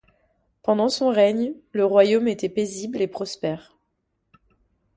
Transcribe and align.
Pendant 0.63 0.89
son 0.89 1.09
règne, 1.11 1.53
le 1.73 1.85
royaume 1.85 2.27
était 2.27 2.49
paisible 2.49 3.03
et 3.03 3.07
prospère. 3.07 3.77